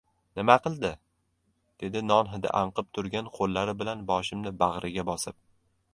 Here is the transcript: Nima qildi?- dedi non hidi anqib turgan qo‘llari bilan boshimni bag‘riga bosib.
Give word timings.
Nima 0.37 0.53
qildi?- 0.61 0.89
dedi 1.83 2.03
non 2.07 2.31
hidi 2.33 2.53
anqib 2.61 2.89
turgan 2.99 3.31
qo‘llari 3.39 3.79
bilan 3.83 4.03
boshimni 4.11 4.59
bag‘riga 4.65 5.05
bosib. 5.13 5.43